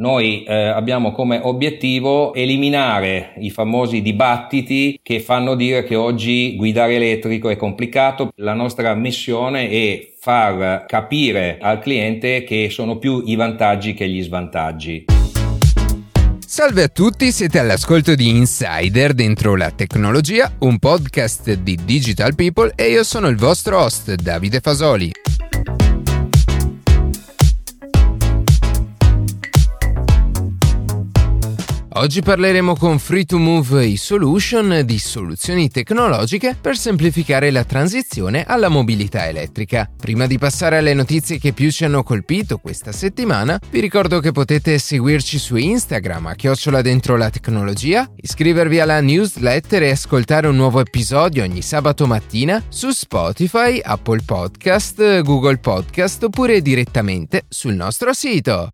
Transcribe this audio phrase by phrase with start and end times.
[0.00, 6.94] Noi eh, abbiamo come obiettivo eliminare i famosi dibattiti che fanno dire che oggi guidare
[6.94, 8.30] elettrico è complicato.
[8.36, 14.22] La nostra missione è far capire al cliente che sono più i vantaggi che gli
[14.22, 15.04] svantaggi.
[16.38, 22.72] Salve a tutti, siete all'ascolto di Insider dentro la tecnologia, un podcast di Digital People
[22.74, 25.12] e io sono il vostro host Davide Fasoli.
[31.94, 39.90] Oggi parleremo con Free2Move e-Solution di soluzioni tecnologiche per semplificare la transizione alla mobilità elettrica.
[39.96, 44.30] Prima di passare alle notizie che più ci hanno colpito questa settimana, vi ricordo che
[44.30, 50.54] potete seguirci su Instagram a chiocciola dentro la tecnologia, iscrivervi alla newsletter e ascoltare un
[50.54, 58.12] nuovo episodio ogni sabato mattina su Spotify, Apple Podcast, Google Podcast oppure direttamente sul nostro
[58.12, 58.70] sito.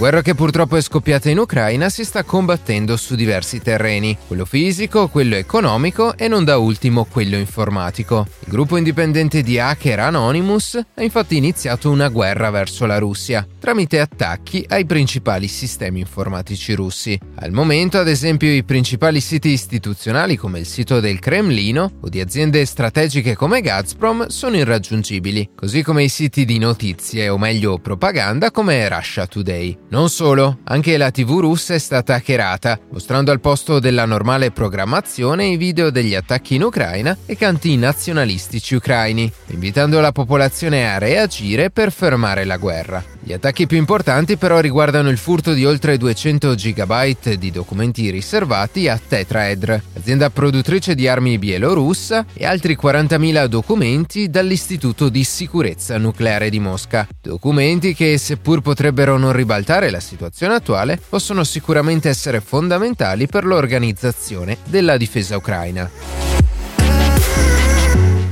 [0.00, 5.08] Guerra che purtroppo è scoppiata in Ucraina si sta combattendo su diversi terreni, quello fisico,
[5.08, 8.26] quello economico e non da ultimo quello informatico.
[8.46, 14.00] Il gruppo indipendente di hacker Anonymous ha infatti iniziato una guerra verso la Russia, tramite
[14.00, 17.20] attacchi ai principali sistemi informatici russi.
[17.34, 22.20] Al momento, ad esempio, i principali siti istituzionali come il sito del Cremlino o di
[22.20, 28.50] aziende strategiche come Gazprom sono irraggiungibili, così come i siti di notizie o meglio propaganda
[28.50, 29.88] come Russia Today.
[29.90, 35.46] Non solo, anche la TV russa è stata hackerata, mostrando al posto della normale programmazione
[35.46, 41.72] i video degli attacchi in Ucraina e canti nazionalistici ucraini, invitando la popolazione a reagire
[41.72, 43.02] per fermare la guerra.
[43.22, 48.88] Gli attacchi più importanti però riguardano il furto di oltre 200 GB di documenti riservati
[48.88, 56.48] a Tetraedr, azienda produttrice di armi bielorussa, e altri 40.000 documenti dall'Istituto di Sicurezza Nucleare
[56.48, 57.06] di Mosca.
[57.20, 64.56] Documenti che, seppur potrebbero non ribaltare la situazione attuale possono sicuramente essere fondamentali per l'organizzazione
[64.64, 66.39] della difesa ucraina.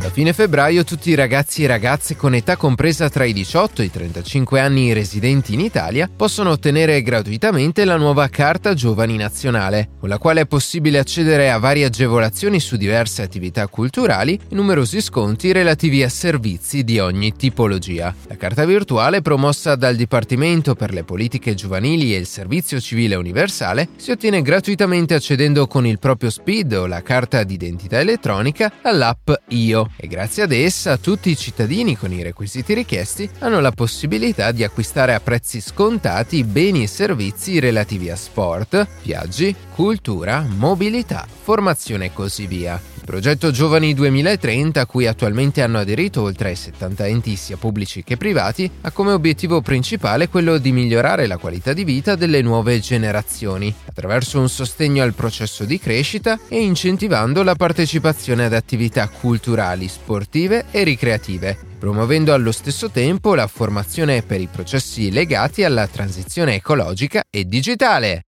[0.08, 3.84] Da fine febbraio tutti i ragazzi e ragazze con età compresa tra i 18 e
[3.84, 10.08] i 35 anni residenti in Italia possono ottenere gratuitamente la nuova Carta Giovani Nazionale, con
[10.08, 15.52] la quale è possibile accedere a varie agevolazioni su diverse attività culturali e numerosi sconti
[15.52, 18.14] relativi a servizi di ogni tipologia.
[18.28, 23.90] La carta virtuale, promossa dal Dipartimento per le politiche giovanili e il Servizio Civile Universale,
[23.96, 29.90] si ottiene gratuitamente accedendo con il proprio SPID o la carta d'identità elettronica all'app IO
[30.00, 34.62] e grazie ad essa tutti i cittadini con i requisiti richiesti hanno la possibilità di
[34.62, 42.12] acquistare a prezzi scontati beni e servizi relativi a sport, viaggi, cultura, mobilità, formazione e
[42.12, 42.97] così via.
[43.08, 48.70] Progetto Giovani 2030, a cui attualmente hanno aderito oltre 70 enti sia pubblici che privati,
[48.82, 54.38] ha come obiettivo principale quello di migliorare la qualità di vita delle nuove generazioni, attraverso
[54.38, 60.82] un sostegno al processo di crescita e incentivando la partecipazione ad attività culturali, sportive e
[60.82, 67.46] ricreative, promuovendo allo stesso tempo la formazione per i processi legati alla transizione ecologica e
[67.46, 68.24] digitale.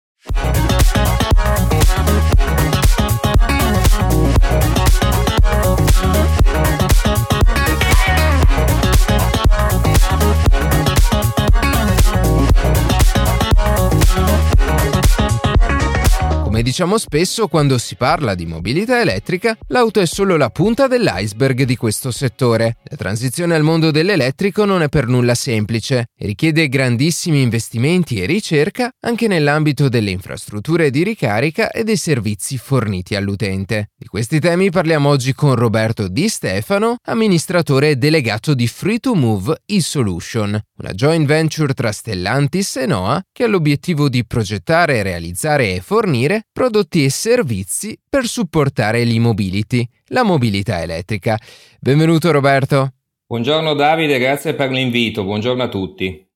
[16.66, 21.76] Diciamo spesso quando si parla di mobilità elettrica, l'auto è solo la punta dell'iceberg di
[21.76, 22.78] questo settore.
[22.90, 28.26] La transizione al mondo dell'elettrico non è per nulla semplice e richiede grandissimi investimenti e
[28.26, 33.90] ricerca anche nell'ambito delle infrastrutture di ricarica e dei servizi forniti all'utente.
[33.96, 40.92] Di questi temi parliamo oggi con Roberto Di Stefano, amministratore delegato di Free2Move e-Solution, una
[40.92, 47.04] joint venture tra Stellantis e NOAA che ha l'obiettivo di progettare, realizzare e fornire prodotti
[47.04, 51.38] e servizi per supportare l'e-mobility, la mobilità elettrica.
[51.78, 52.94] Benvenuto Roberto.
[53.26, 56.26] Buongiorno Davide, grazie per l'invito, buongiorno a tutti.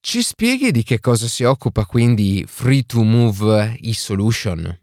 [0.00, 4.81] Ci spieghi di che cosa si occupa quindi Free to Move e-Solution?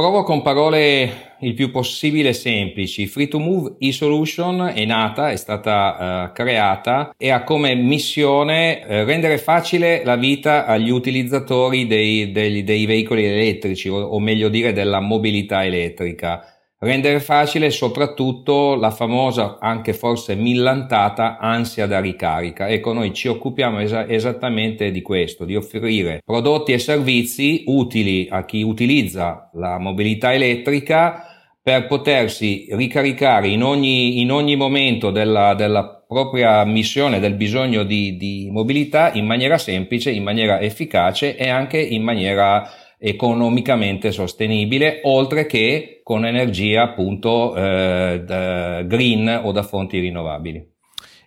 [0.00, 3.06] Provo con parole il più possibile semplici.
[3.06, 9.04] Free to Move eSolution è nata, è stata uh, creata e ha come missione uh,
[9.04, 14.72] rendere facile la vita agli utilizzatori dei, dei, dei veicoli elettrici o, o, meglio dire
[14.72, 16.59] della mobilità elettrica.
[16.82, 22.68] Rendere facile soprattutto la famosa, anche forse millantata, ansia da ricarica.
[22.68, 28.44] Ecco, noi ci occupiamo es- esattamente di questo, di offrire prodotti e servizi utili a
[28.44, 31.26] chi utilizza la mobilità elettrica
[31.62, 38.16] per potersi ricaricare in ogni, in ogni momento della, della, propria missione, del bisogno di,
[38.16, 42.68] di mobilità in maniera semplice, in maniera efficace e anche in maniera
[43.02, 48.22] economicamente sostenibile, oltre che con energia appunto eh,
[48.86, 50.68] green o da fonti rinnovabili.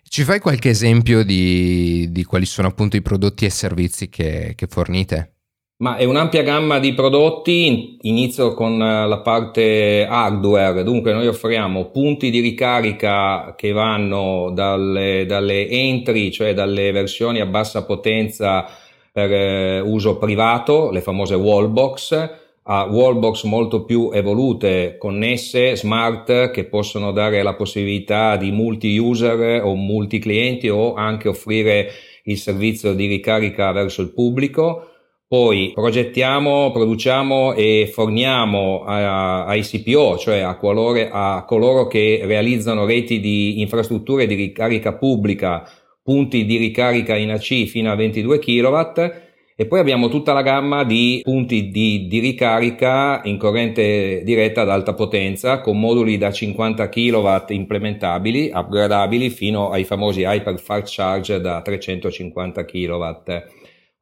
[0.08, 4.66] Ci fai qualche esempio di, di quali sono appunto i prodotti e servizi che, che
[4.68, 5.30] fornite?
[5.76, 12.30] Ma è un'ampia gamma di prodotti, inizio con la parte hardware, dunque noi offriamo punti
[12.30, 18.66] di ricarica che vanno dalle, dalle entry, cioè dalle versioni a bassa potenza
[19.14, 22.30] per eh, uso privato, le famose wallbox,
[22.64, 29.76] a wallbox molto più evolute, connesse, smart, che possono dare la possibilità di multi-user o
[29.76, 31.90] multi-clienti o anche offrire
[32.24, 34.88] il servizio di ricarica verso il pubblico.
[35.28, 43.20] Poi progettiamo, produciamo e forniamo ai CPO, cioè a, qualore, a coloro che realizzano reti
[43.20, 45.70] di infrastrutture di ricarica pubblica
[46.04, 49.22] punti di ricarica in AC fino a 22 kW
[49.56, 54.68] e poi abbiamo tutta la gamma di punti di, di, ricarica in corrente diretta ad
[54.68, 61.40] alta potenza con moduli da 50 kW implementabili, upgradabili fino ai famosi Hyper Fast Charge
[61.40, 63.10] da 350 kW.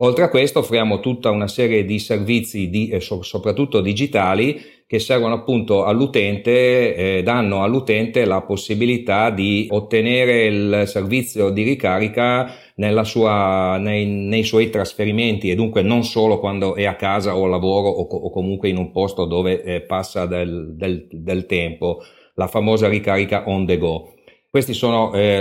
[0.04, 5.34] Oltre a questo offriamo tutta una serie di servizi, di, eh, soprattutto digitali, che servono
[5.34, 12.50] appunto all'utente, eh, danno all'utente la possibilità di ottenere il servizio di ricarica
[13.04, 17.50] sua, nei, nei, suoi trasferimenti e dunque non solo quando è a casa o al
[17.50, 22.02] lavoro o, o comunque in un posto dove eh, passa del, del, del tempo,
[22.34, 24.14] la famosa ricarica on the go.
[24.52, 25.40] Questi sono eh,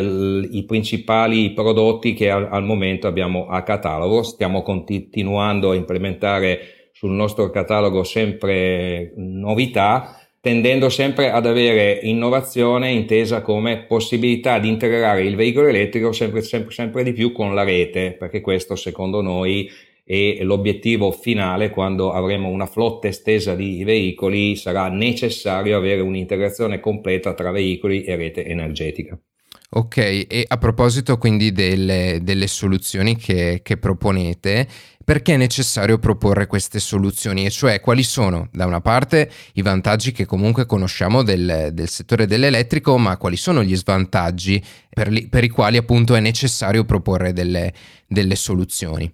[0.52, 4.24] i principali prodotti che al, al, momento abbiamo a catalogo.
[4.24, 13.42] Stiamo continuando a implementare sul nostro catalogo sempre novità, tendendo sempre ad avere innovazione intesa
[13.42, 18.16] come possibilità di integrare il veicolo elettrico sempre, sempre, sempre di più con la rete,
[18.18, 19.69] perché questo secondo noi
[20.12, 27.34] e l'obiettivo finale quando avremo una flotta estesa di veicoli sarà necessario avere un'integrazione completa
[27.34, 29.18] tra veicoli e rete energetica.
[29.69, 34.68] Ok, e a proposito quindi delle, delle soluzioni che, che, proponete,
[35.06, 37.46] perché è necessario proporre queste soluzioni?
[37.46, 42.25] E cioè quali sono, da una parte, i vantaggi che comunque conosciamo del, del settore
[42.25, 47.31] dell'elettrico, ma quali sono gli svantaggi per, li, per i quali appunto è necessario proporre
[47.31, 47.74] delle,
[48.06, 49.10] delle soluzioni?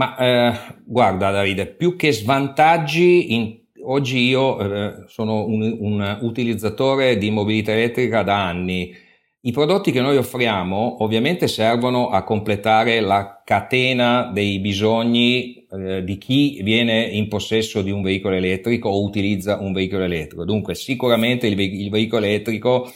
[0.00, 7.18] Ma eh, guarda Davide, più che svantaggi, in, oggi io eh, sono un, un, utilizzatore
[7.18, 8.94] di mobilità elettrica da anni.
[9.42, 16.16] I prodotti che noi offriamo ovviamente servono a completare la catena dei bisogni eh, di
[16.16, 20.46] chi viene in possesso di un veicolo elettrico o utilizza un veicolo elettrico.
[20.46, 22.90] Dunque sicuramente il, ve- il veicolo elettrico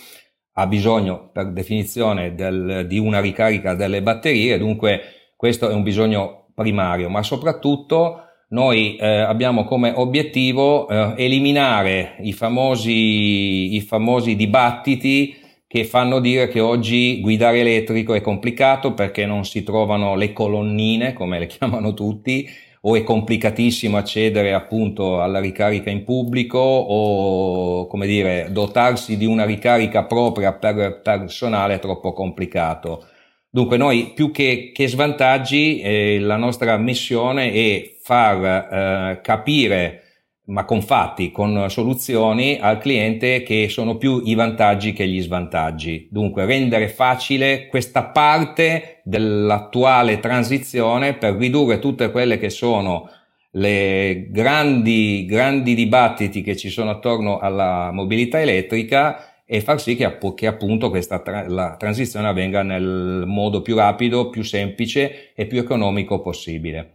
[0.52, 5.02] ha bisogno per definizione del, di una ricarica delle batterie, dunque
[5.36, 12.32] questo è un bisogno primario, ma soprattutto noi eh, abbiamo come obiettivo eh, eliminare i
[12.32, 15.36] famosi, i famosi dibattiti
[15.66, 21.14] che fanno dire che oggi guidare elettrico è complicato perché non si trovano le colonnine,
[21.14, 22.48] come le chiamano tutti,
[22.82, 29.44] o è complicatissimo accedere appunto alla ricarica in pubblico o come dire dotarsi di una
[29.44, 33.06] ricarica propria per personale è troppo complicato.
[33.54, 40.00] Dunque noi più che, che svantaggi eh, la nostra missione è far eh, capire
[40.46, 46.08] ma con fatti, con soluzioni al cliente che sono più i vantaggi che gli svantaggi.
[46.10, 53.08] Dunque rendere facile questa parte dell'attuale transizione per ridurre tutte quelle che sono
[53.52, 60.18] le grandi, grandi dibattiti che ci sono attorno alla mobilità elettrica e far sì che,
[60.34, 65.58] che appunto questa tra- la transizione avvenga nel modo più rapido, più semplice e più
[65.58, 66.92] economico possibile.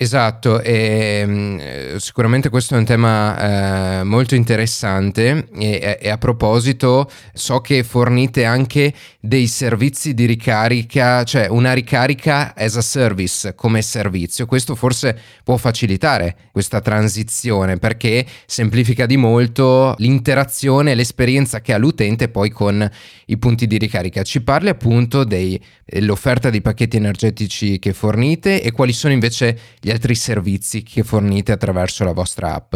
[0.00, 7.10] Esatto, e, mm, sicuramente questo è un tema eh, molto interessante e, e, a proposito
[7.32, 13.82] so che fornite anche dei servizi di ricarica, cioè una ricarica as a service come
[13.82, 14.46] servizio.
[14.46, 21.76] Questo forse può facilitare questa transizione perché semplifica di molto l'interazione e l'esperienza che ha
[21.76, 22.88] l'utente poi con
[23.26, 24.22] i punti di ricarica.
[24.22, 29.90] Ci parli appunto dell'offerta di pacchetti energetici che fornite e quali sono invece gli gli
[29.90, 32.74] altri servizi che fornite attraverso la vostra app?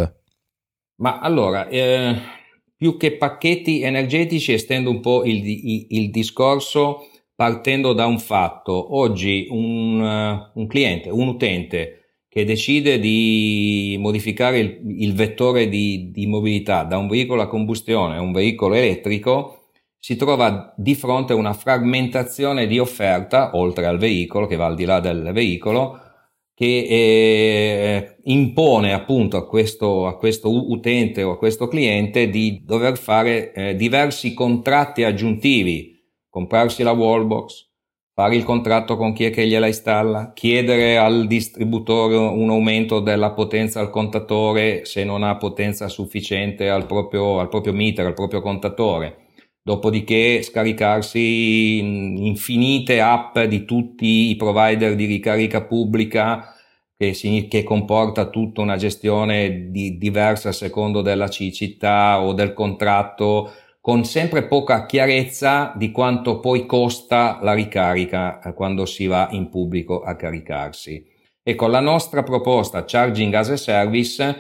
[0.97, 2.17] Ma allora, eh,
[2.83, 5.41] Più che pacchetti energetici estendo un po' il,
[5.89, 8.97] il, discorso partendo da un fatto.
[8.97, 16.11] Oggi un, uh, un, cliente, un utente che decide di modificare il, il vettore di,
[16.11, 21.35] di mobilità da un veicolo a combustione a un veicolo elettrico, si trova di fronte
[21.35, 26.02] a una frammentazione di offerta, oltre al veicolo, che va al di là del veicolo,
[26.55, 32.99] che eh, impone appunto a questo, a questo, utente o a questo cliente di dover
[32.99, 37.71] fare eh, diversi contratti aggiuntivi, comprarsi la wallbox,
[38.15, 43.33] fare il contratto con chi è che gliela installa, chiedere al distributore un aumento della
[43.33, 48.43] potenza al contatore se non ha potenza sufficiente al proprio, al proprio meter, al proprio
[48.43, 49.22] contatore
[49.63, 56.55] dopodiché scaricarsi infinite app di tutti i provider di ricarica pubblica
[56.97, 62.53] che, si, che comporta tutta una gestione di, diversa a secondo della città o del
[62.53, 69.29] contratto con sempre poca chiarezza di quanto poi costa la ricarica eh, quando si va
[69.33, 71.05] in pubblico a caricarsi.
[71.43, 74.37] Ecco, la nostra proposta Charging as a Service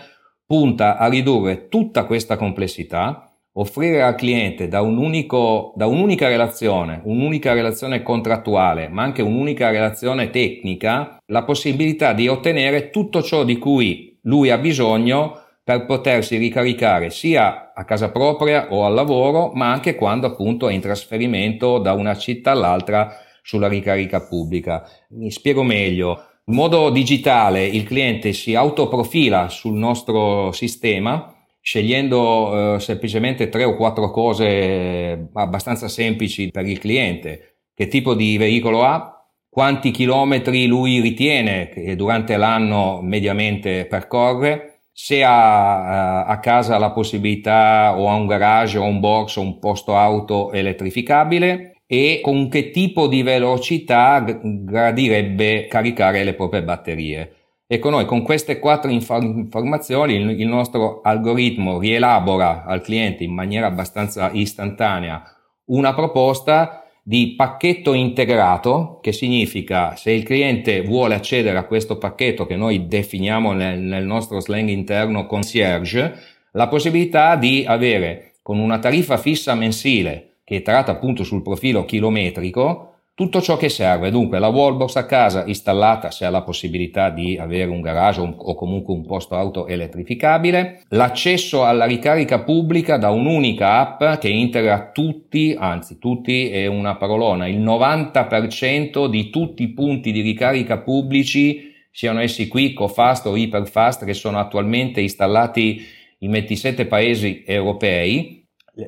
[0.47, 7.00] punta a ridurre tutta questa complessità offrire al cliente da, un unico, da un'unica relazione,
[7.04, 13.59] un'unica relazione contrattuale, ma anche un'unica relazione tecnica, la possibilità di ottenere tutto ciò di
[13.59, 19.71] cui lui ha bisogno per potersi ricaricare sia a casa propria o al lavoro, ma
[19.71, 24.88] anche quando appunto è in trasferimento da una città all'altra sulla ricarica pubblica.
[25.11, 26.26] Mi spiego meglio.
[26.47, 31.31] In modo digitale il cliente si autoprofila sul nostro sistema
[31.62, 37.59] scegliendo eh, semplicemente tre o quattro cose abbastanza semplici per il cliente.
[37.75, 45.23] Che tipo di veicolo ha, quanti chilometri lui ritiene che durante l'anno mediamente percorre, se
[45.23, 49.59] ha eh, a casa la possibilità o ha un garage o un box o un
[49.59, 57.41] posto auto elettrificabile e con che tipo di velocità gradirebbe caricare le proprie batterie.
[57.75, 63.67] Ecco, noi con queste quattro informazioni il, il nostro algoritmo rielabora al cliente in maniera
[63.67, 65.23] abbastanza istantanea
[65.69, 72.45] una proposta di pacchetto integrato, che significa se il cliente vuole accedere a questo pacchetto
[72.45, 76.14] che noi definiamo nel, nel, nostro slang interno concierge,
[76.52, 81.87] la possibilità di avere con una tariffa fissa mensile che è tratta appunto sul profilo
[81.87, 87.11] chilometrico tutto ciò che serve, dunque la wallbox a casa installata se ha la possibilità
[87.11, 93.11] di avere un garage o comunque un posto auto elettrificabile, l'accesso alla ricarica pubblica da
[93.11, 99.73] un'unica app che integra tutti, anzi tutti è una parolona, il 90% di tutti i
[99.73, 105.85] punti di ricarica pubblici, siano essi qui, CoFast o Hyperfast, che sono attualmente installati
[106.21, 108.41] in 27 paesi europei,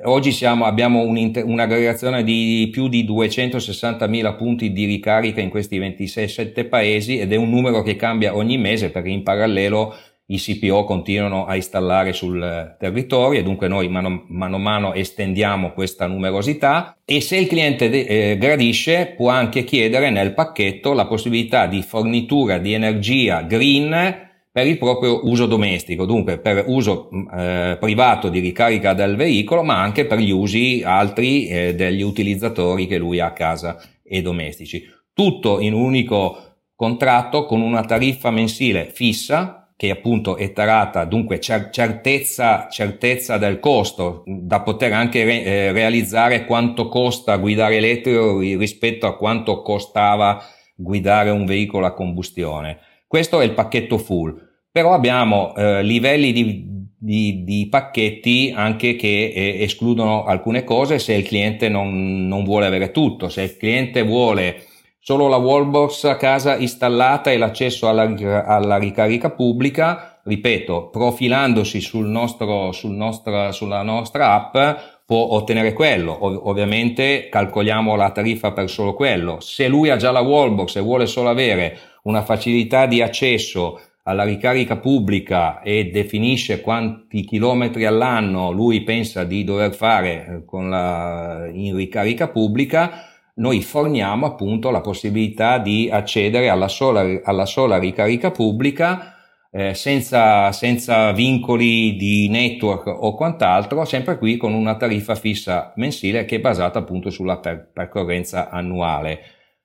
[0.05, 7.19] Oggi siamo, abbiamo un'aggregazione di più di 260.000 punti di ricarica in questi 27 paesi
[7.19, 9.95] ed è un numero che cambia ogni mese perché in parallelo
[10.29, 15.73] i CPO continuano a installare sul territorio e dunque noi mano, mano a mano estendiamo
[15.73, 21.67] questa numerosità e se il cliente eh, gradisce può anche chiedere nel pacchetto la possibilità
[21.67, 24.24] di fornitura di energia green
[24.55, 29.65] per il proprio uso domestico, dunque per uso mm, eh, privato di ricarica del veicolo,
[29.65, 34.23] ma anche per gli usi altri eh, degli utilizzatori che lui ha a casa e
[34.23, 34.85] domestici.
[35.13, 41.41] Tutto in un unico contratto con una tariffa mensile fissa che appunto è tarata, dunque
[41.41, 49.09] certezza, certezza del costo, da poter anche re, eh, realizzare quanto costa guidare elettrico rispetto
[49.09, 50.41] a quanto costava
[50.77, 52.79] guidare un veicolo a combustione.
[53.09, 54.44] Questo è il pacchetto full
[54.75, 56.67] però abbiamo eh, livelli di,
[56.99, 62.67] di, di, pacchetti anche che eh, escludono alcune cose se il cliente non, non, vuole
[62.67, 64.65] avere tutto, se il cliente vuole
[64.99, 72.07] solo la wallbox a casa installata e l'accesso alla, alla ricarica pubblica, ripeto, profilandosi sul
[72.07, 78.69] nostro, sul nostra, sulla nostra app può ottenere quello, Ov- ovviamente calcoliamo la tariffa per
[78.69, 83.01] solo quello, se lui ha già la wallbox e vuole solo avere una facilità di
[83.03, 90.63] accesso alla ricarica pubblica e definisce quanti chilometri all'anno lui pensa di dover fare eh,
[90.63, 97.79] la, in ricarica pubblica, noi forniamo appunto la possibilità di accedere alla sola, alla sola
[97.79, 99.15] ricarica pubblica
[99.51, 106.25] eh, senza, senza vincoli di network o quant'altro, sempre qui con una tariffa fissa mensile
[106.25, 109.21] che è basata appunto sulla per- percorrenza annuale.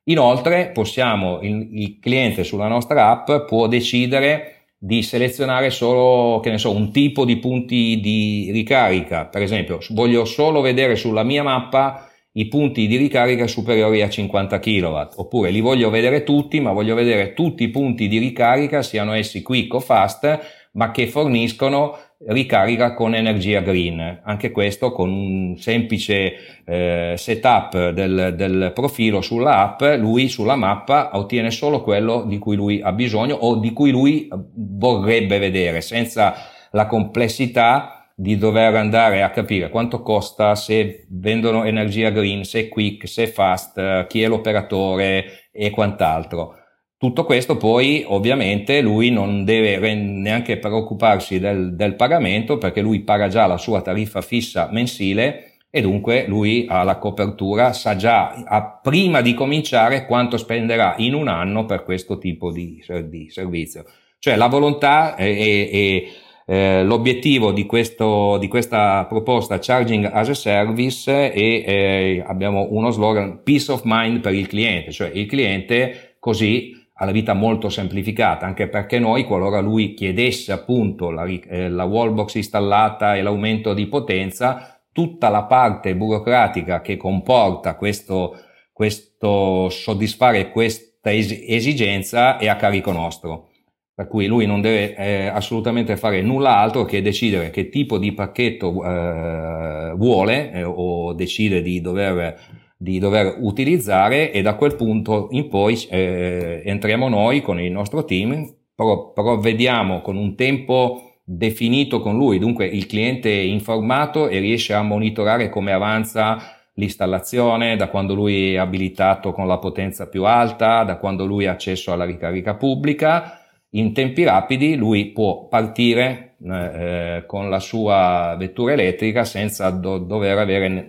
[0.06, 6.58] Inoltre possiamo, il, il cliente sulla nostra app può decidere di selezionare solo, che ne
[6.58, 9.26] so, un tipo di punti di ricarica.
[9.26, 14.60] Per esempio, voglio solo vedere sulla mia mappa i punti di ricarica superiori a 50
[14.60, 19.14] kW, oppure li voglio vedere tutti, ma voglio vedere tutti i punti di ricarica, siano
[19.14, 24.22] essi quick o fast, ma che forniscono ricarica con energia green.
[24.24, 31.10] Anche questo con un semplice eh, setup del, del, profilo sulla app, lui sulla mappa
[31.14, 36.34] ottiene solo quello di cui lui ha bisogno o di cui lui vorrebbe vedere, senza
[36.72, 43.06] la complessità di dover andare a capire quanto costa, se vendono energia green, se quick,
[43.06, 46.59] se fast, chi è l'operatore e quant'altro.
[47.00, 53.30] Tutto questo poi ovviamente lui non deve neanche preoccuparsi del, del, pagamento perché lui paga
[53.30, 58.80] già la sua tariffa fissa mensile e dunque lui ha la copertura, sa già a,
[58.84, 63.86] prima di cominciare quanto spenderà in un anno per questo tipo di, di servizio.
[64.20, 66.06] Cioè la volontà e
[66.46, 72.90] eh, l'obiettivo di, questo, di, questa proposta Charging as a Service è eh, abbiamo uno
[72.90, 77.70] slogan Peace of Mind per il cliente, cioè il cliente così ha la vita molto
[77.70, 83.74] semplificata, anche perché noi, qualora lui chiedesse appunto la, eh, la wallbox installata e l'aumento
[83.74, 88.38] di potenza, tutta la parte burocratica che comporta questo,
[88.74, 93.48] questo soddisfare questa esigenza è a carico nostro.
[93.96, 98.12] Per cui lui non deve eh, assolutamente fare nulla altro che decidere che tipo di
[98.12, 102.38] pacchetto eh, vuole eh, o decide di dover
[102.82, 108.06] di dover utilizzare e da quel punto in poi eh, entriamo noi con il nostro
[108.06, 114.40] team, però, provvediamo con un tempo definito con lui, dunque il cliente è informato e
[114.40, 116.38] riesce a monitorare come avanza
[116.76, 121.52] l'installazione, da quando lui è abilitato con la potenza più alta, da quando lui ha
[121.52, 123.42] accesso alla ricarica pubblica.
[123.72, 130.38] In tempi rapidi lui può partire eh, con la sua vettura elettrica senza do- dover
[130.38, 130.86] avere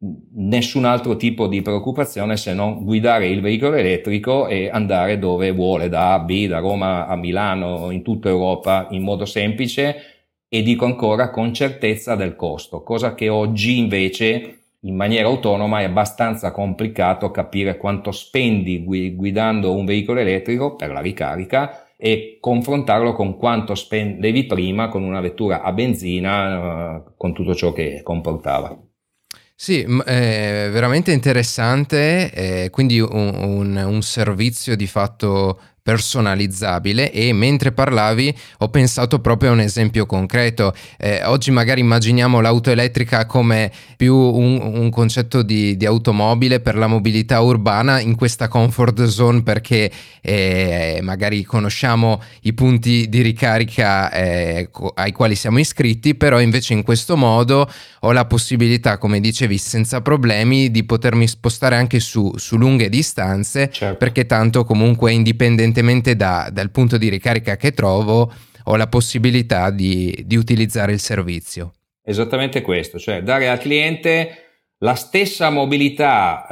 [0.00, 5.88] nessun altro tipo di preoccupazione se non guidare il veicolo elettrico e andare dove vuole,
[5.88, 9.96] da A a B, da Roma a Milano, in tutta Europa, in modo semplice
[10.48, 15.84] e dico ancora con certezza del costo, cosa che oggi invece in maniera autonoma è
[15.84, 23.36] abbastanza complicato capire quanto spendi guidando un veicolo elettrico per la ricarica e confrontarlo con
[23.36, 28.87] quanto spendevi prima con una vettura a benzina eh, con tutto ciò che comportava.
[29.60, 37.72] Sì, è veramente interessante, eh, quindi un, un, un, servizio di fatto personalizzabile e mentre
[37.72, 40.74] parlavi ho pensato proprio a un esempio concreto.
[40.98, 46.76] Eh, oggi magari immaginiamo l'auto elettrica come più un, un concetto di, di, automobile per
[46.76, 54.12] la mobilità urbana in questa comfort zone perché eh, magari conosciamo i punti di ricarica
[54.12, 57.66] eh, ai quali siamo iscritti, però invece in questo modo
[58.00, 63.70] ho la possibilità, come dicevi, senza problemi di potermi spostare anche su, su lunghe distanze
[63.72, 63.96] certo.
[63.96, 68.32] perché tanto comunque indipendentemente indipendentemente da, dal punto di ricarica che trovo,
[68.64, 71.72] ho la possibilità di, di utilizzare il servizio.
[72.02, 74.44] Esattamente questo, cioè dare al cliente
[74.78, 76.46] la stessa mobilità,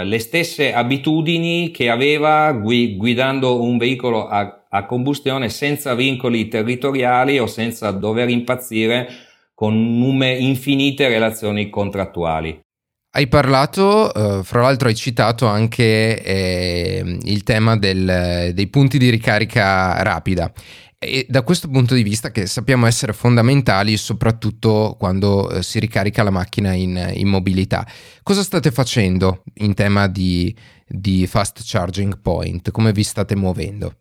[0.00, 6.48] eh, le stesse abitudini che aveva gui- guidando un veicolo a, a, combustione senza vincoli
[6.48, 9.08] territoriali o senza dover impazzire
[9.54, 12.63] con nume- infinite relazioni contrattuali.
[13.16, 19.08] Hai parlato, uh, fra l'altro hai citato anche eh, il tema del, dei punti di
[19.08, 20.52] ricarica rapida.
[20.98, 26.24] E da questo punto di vista, che sappiamo essere fondamentali soprattutto quando eh, si ricarica
[26.24, 27.86] la macchina in, in, mobilità,
[28.24, 30.52] cosa state facendo in tema di,
[30.84, 32.72] di fast charging point?
[32.72, 33.94] Come vi state muovendo?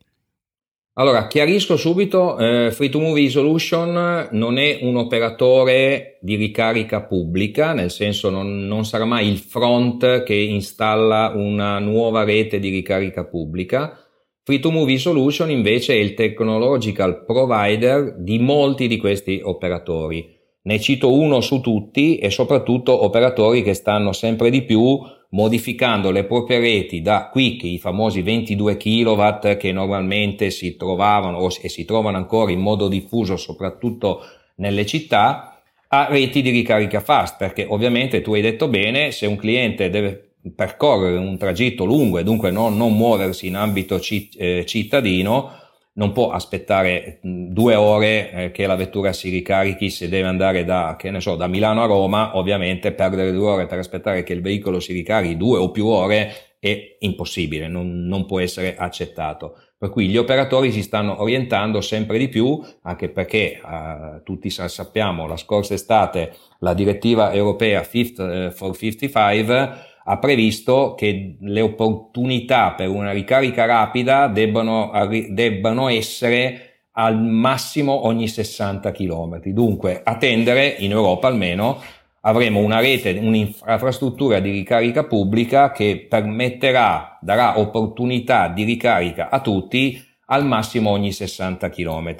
[0.95, 7.73] Allora, chiarisco subito, eh, Free to Movie Solution non è un operatore di ricarica pubblica,
[7.73, 13.25] nel senso non, non sarà mai il front che installa una nuova rete di ricarica
[13.25, 13.97] pubblica.
[14.43, 20.29] Free to Movie Solution invece è il technological provider di molti di questi operatori.
[20.61, 24.99] Ne cito uno su tutti e soprattutto operatori che stanno sempre di più
[25.33, 31.69] modificando le proprie reti da quick, i famosi 22 kW che normalmente si trovavano e
[31.69, 34.21] si trovano ancora in modo diffuso soprattutto
[34.55, 39.35] nelle città, a reti di ricarica fast, perché ovviamente tu hai detto bene, se un
[39.35, 43.99] cliente deve percorrere un tragitto lungo e dunque non, non muoversi in ambito
[44.37, 45.51] eh, cittadino,
[45.95, 50.97] non può aspettare due ore eh, che la vettura si ricarichi se deve andare da,
[51.19, 54.93] so, da Milano a Roma, ovviamente perdere due ore per aspettare che il veicolo si
[54.93, 59.57] ricarichi due o più ore è impossibile, non, non può essere accettato.
[59.77, 65.27] Per cui gli operatori si stanno orientando sempre di più, anche perché eh, tutti sappiamo,
[65.27, 72.73] la scorsa estate la direttiva europea Fifth eh, for 55 ha previsto che le opportunità
[72.73, 74.91] per una ricarica rapida debbano,
[75.29, 79.41] debbano essere al massimo ogni 60 km.
[79.45, 81.81] Dunque, attendere in Europa almeno
[82.21, 90.01] avremo una rete, un'infrastruttura di ricarica pubblica che permetterà, darà opportunità di ricarica a tutti
[90.27, 92.15] al massimo ogni 60 km.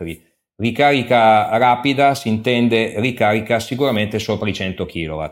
[0.55, 5.23] Ricarica rapida si intende ricarica sicuramente sopra i 100 kW.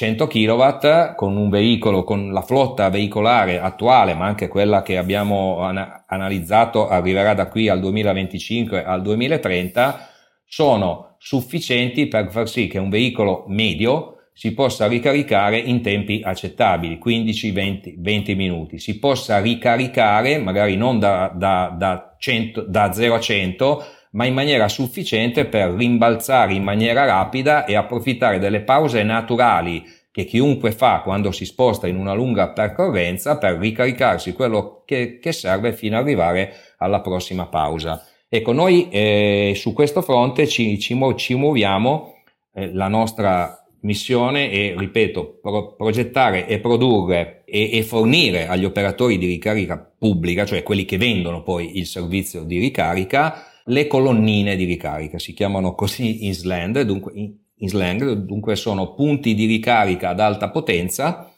[0.00, 5.58] 100 kW con un veicolo, con la flotta veicolare attuale, ma anche quella che abbiamo
[5.60, 10.08] an- analizzato arriverà da qui al 2025 al 2030,
[10.46, 16.98] sono sufficienti per far sì che un veicolo medio si possa ricaricare in tempi accettabili,
[16.98, 18.78] 15-20 minuti.
[18.78, 24.34] Si possa ricaricare, magari non da, da, da, 100, da 0 a 100, ma in
[24.34, 31.02] maniera sufficiente per rimbalzare in maniera rapida e approfittare delle pause naturali che chiunque fa
[31.02, 36.02] quando si sposta in una lunga percorrenza per ricaricarsi quello che, che serve fino ad
[36.02, 38.04] arrivare alla prossima pausa.
[38.28, 42.14] Ecco, noi eh, su questo fronte ci, ci, ci muoviamo,
[42.54, 49.16] eh, la nostra missione è, ripeto, pro- progettare e produrre e, e, fornire agli operatori
[49.16, 54.64] di ricarica pubblica, cioè quelli che vendono poi il servizio di ricarica, le colonnine di
[54.64, 60.20] ricarica, si chiamano così in slang, dunque, in slang, dunque sono punti di ricarica ad
[60.20, 61.32] alta potenza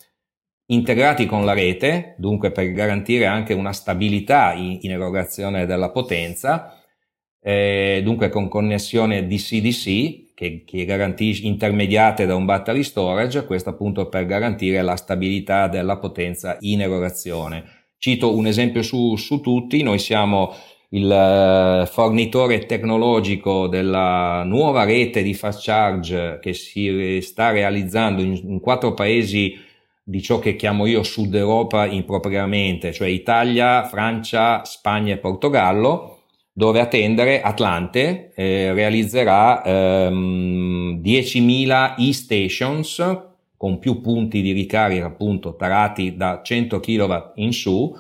[0.67, 6.79] integrati con la rete, dunque per garantire anche una stabilità in, in erogazione della potenza,
[7.43, 14.09] eh, dunque con connessione DC-DC che, che garantisce intermediate da un battery storage, questo appunto
[14.09, 17.81] per garantire la stabilità della potenza in erogazione.
[17.99, 20.55] Cito un esempio su, su tutti, noi siamo
[20.95, 28.35] il eh, fornitore tecnologico della nuova rete di fast charge che si sta realizzando in,
[28.35, 29.59] in quattro paesi
[30.05, 36.19] di ciò che chiamo io Sud Europa impropriamente, cioè Italia, Francia, Spagna e Portogallo
[36.53, 43.21] dove attendere Atlante eh, realizzerà ehm, 10.000 e-stations
[43.57, 47.97] con più punti di ricarica appunto tarati da 100 kW in su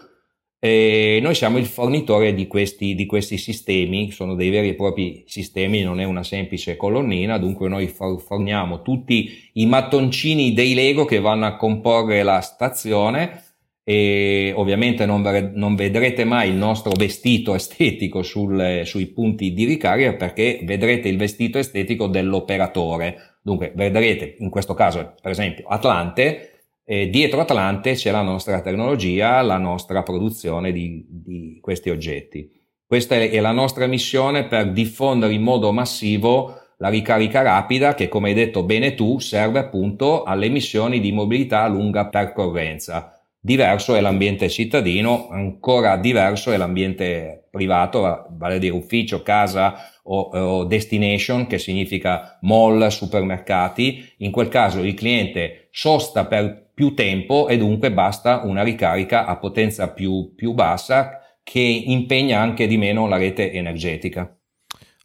[0.65, 5.25] e noi siamo il fornitore di questi, di questi sistemi, sono dei veri e propri
[5.27, 11.19] sistemi, non è una semplice colonnina, dunque noi forniamo tutti i mattoncini dei Lego che
[11.19, 13.43] vanno a comporre la stazione
[13.83, 20.15] e ovviamente non, non, vedrete mai il nostro vestito estetico sul, sui punti di ricarica
[20.15, 23.39] perché vedrete il vestito estetico dell'operatore.
[23.43, 26.52] Dunque vedrete in questo caso per esempio Atlante,
[26.93, 32.51] e dietro Atlante c'è la nostra tecnologia, la nostra produzione di, di questi oggetti.
[32.87, 38.29] Questa è la nostra missione per diffondere in modo massivo la ricarica rapida che, come
[38.29, 44.01] hai detto bene tu, serve appunto alle missioni di mobilità a lunga percorrenza Diverso è
[44.01, 49.75] l'ambiente cittadino, ancora diverso è l'ambiente privato, vale a dire ufficio, casa
[50.05, 54.15] o, o destination, che significa mall, supermercati.
[54.19, 59.37] In quel caso il cliente sosta per più tempo e dunque basta una ricarica a
[59.37, 64.37] potenza più, più bassa che impegna anche di meno la rete energetica.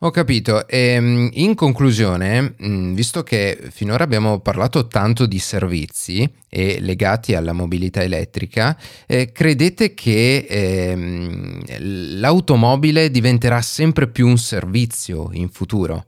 [0.02, 0.68] Ho capito.
[0.68, 7.34] E, ehm, in conclusione, mm, visto che finora abbiamo parlato tanto di servizi e legati
[7.34, 8.78] alla mobilità elettrica,
[9.08, 10.96] eh, credete che eh,
[11.80, 16.06] l'automobile diventerà sempre più un servizio in futuro?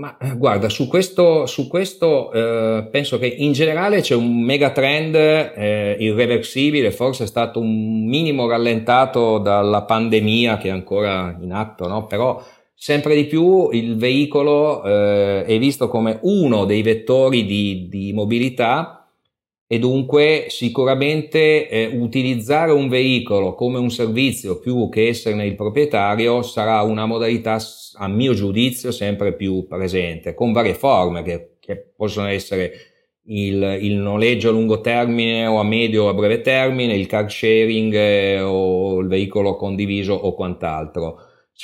[0.00, 5.94] Ma guarda, su questo, su questo eh, penso che in generale c'è un megatrend eh,
[5.98, 12.06] irreversibile, forse è stato un minimo rallentato dalla pandemia che è ancora in atto, no?
[12.06, 12.42] però
[12.74, 18.99] sempre di più il veicolo eh, è visto come uno dei vettori di, di mobilità
[19.72, 26.42] e dunque sicuramente eh, utilizzare un veicolo come un servizio più che esserne il proprietario
[26.42, 27.56] sarà una modalità
[27.98, 32.72] a mio giudizio sempre più presente con varie forme che, che possono essere
[33.26, 37.30] il, il, noleggio a lungo termine o a medio o a breve termine, il car
[37.30, 41.16] sharing eh, o il veicolo condiviso o quant'altro.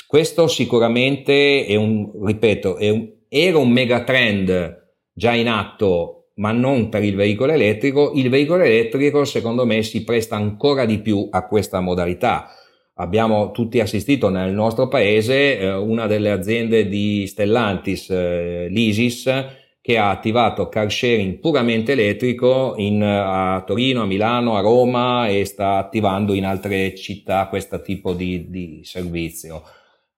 [0.07, 6.89] Questo sicuramente è un, ripeto, è un, era un megatrend già in atto, ma non
[6.89, 8.11] per il veicolo elettrico.
[8.15, 12.49] Il veicolo elettrico, secondo me, si presta ancora di più a questa modalità.
[12.95, 19.45] Abbiamo tutti assistito nel nostro paese eh, una delle aziende di Stellantis, eh, l'ISIS,
[19.81, 25.45] che ha attivato car sharing puramente elettrico in, a Torino, a Milano, a Roma e
[25.45, 29.63] sta attivando in altre città questo tipo di, di servizio.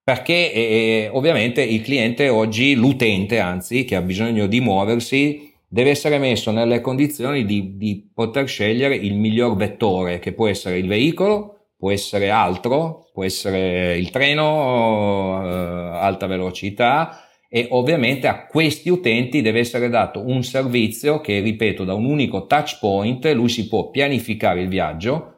[0.04, 6.18] Perché eh, ovviamente il cliente oggi, l'utente anzi, che ha bisogno di muoversi, deve essere
[6.18, 11.68] messo nelle condizioni di, di poter scegliere il miglior vettore, che può essere il veicolo,
[11.78, 19.42] può essere altro, può essere il treno, eh, alta velocità, e ovviamente a questi utenti
[19.42, 23.90] deve essere dato un servizio che, ripeto, da un unico touch point lui si può
[23.90, 25.36] pianificare il viaggio.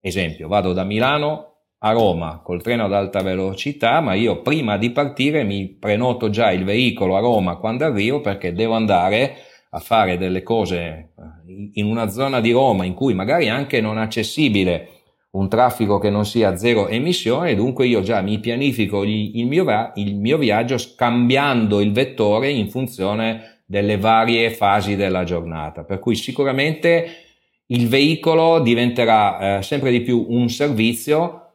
[0.00, 4.90] Esempio, vado da Milano a Roma col treno ad alta velocità, ma io prima di
[4.90, 9.36] partire mi prenoto già il veicolo a Roma quando arrivo perché devo andare
[9.76, 13.98] a fare delle cose eh, in una zona di Roma in cui magari anche non
[13.98, 14.88] è accessibile
[15.32, 20.16] un traffico che non sia zero emissione, dunque io già mi pianifico il, mio, il
[20.16, 25.84] mio viaggio scambiando il vettore in funzione delle varie fasi della giornata.
[25.84, 27.06] Per cui sicuramente
[27.66, 31.45] il veicolo diventerà eh, sempre di più un servizio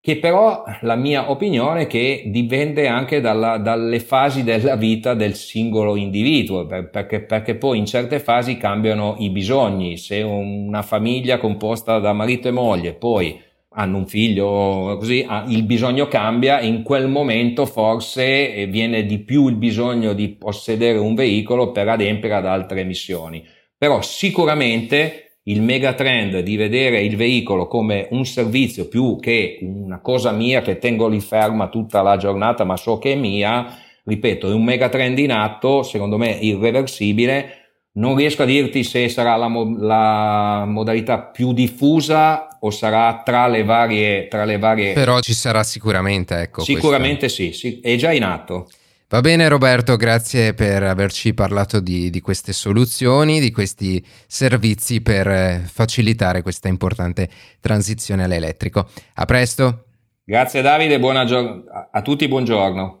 [0.00, 5.34] che però la mia opinione è che dipende anche dalla, dalle fasi della vita del
[5.34, 9.96] singolo individuo, perché, perché, poi in certe fasi cambiano i bisogni.
[9.96, 15.64] Se una famiglia composta da marito e moglie poi hanno un figlio, così ah, il
[15.64, 21.14] bisogno cambia, in quel momento forse eh, viene di più il bisogno di possedere un
[21.14, 23.44] veicolo per adempiere ad altre missioni.
[23.76, 30.30] Però sicuramente il megatrend di vedere il veicolo come un servizio più che una cosa
[30.30, 33.66] mia che tengo lì ferma tutta la giornata ma so che è mia,
[34.04, 37.52] ripeto, è un megatrend in atto, secondo me irreversibile.
[37.92, 43.48] Non riesco a dirti se sarà la, mo- la modalità più diffusa o sarà tra
[43.48, 44.28] le varie...
[44.28, 44.92] Tra le varie...
[44.92, 46.62] Però ci sarà sicuramente, ecco.
[46.62, 47.42] Sicuramente questa...
[47.42, 48.68] sì, sì, è già in atto.
[49.10, 55.26] Va bene Roberto, grazie per averci parlato di, di, queste soluzioni, di questi servizi per
[55.26, 57.26] eh, facilitare questa importante
[57.58, 58.86] transizione all'elettrico.
[59.14, 59.84] A presto.
[60.24, 63.00] Grazie Davide, buona gio- a tutti buongiorno.